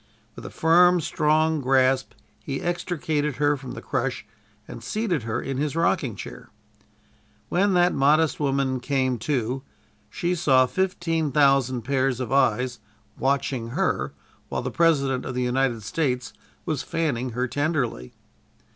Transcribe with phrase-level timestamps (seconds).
[0.35, 2.13] With a firm, strong grasp
[2.43, 4.25] he extricated her from the crush
[4.67, 6.49] and seated her in his rocking chair.
[7.49, 9.61] When that modest woman "came to,"
[10.09, 12.79] she saw fifteen thousand pairs of eyes
[13.19, 14.11] watching her
[14.49, 16.33] while the President of the United States
[16.65, 18.15] was fanning her tenderly.